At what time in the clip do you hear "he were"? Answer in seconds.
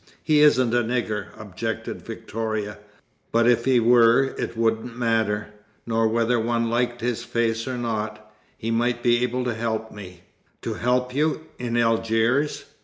3.65-4.33